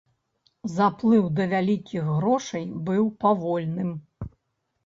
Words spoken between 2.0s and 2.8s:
грошай